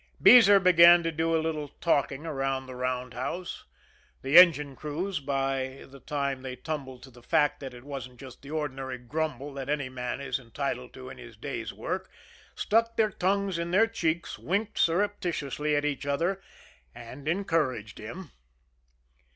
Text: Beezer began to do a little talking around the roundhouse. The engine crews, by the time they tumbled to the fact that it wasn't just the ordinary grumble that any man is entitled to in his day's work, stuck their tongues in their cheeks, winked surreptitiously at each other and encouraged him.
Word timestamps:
Beezer 0.19 0.59
began 0.59 1.03
to 1.03 1.11
do 1.11 1.37
a 1.37 1.37
little 1.39 1.67
talking 1.79 2.25
around 2.25 2.65
the 2.65 2.73
roundhouse. 2.73 3.65
The 4.23 4.35
engine 4.35 4.75
crews, 4.75 5.19
by 5.19 5.85
the 5.87 5.99
time 5.99 6.41
they 6.41 6.55
tumbled 6.55 7.03
to 7.03 7.11
the 7.11 7.21
fact 7.21 7.59
that 7.59 7.75
it 7.75 7.83
wasn't 7.83 8.19
just 8.19 8.41
the 8.41 8.49
ordinary 8.49 8.97
grumble 8.97 9.53
that 9.53 9.69
any 9.69 9.89
man 9.89 10.19
is 10.19 10.39
entitled 10.39 10.91
to 10.95 11.11
in 11.11 11.19
his 11.19 11.37
day's 11.37 11.71
work, 11.71 12.09
stuck 12.55 12.95
their 12.97 13.11
tongues 13.11 13.59
in 13.59 13.69
their 13.69 13.85
cheeks, 13.85 14.39
winked 14.39 14.79
surreptitiously 14.79 15.75
at 15.75 15.85
each 15.85 16.07
other 16.07 16.41
and 16.95 17.27
encouraged 17.27 17.99
him. 17.99 18.31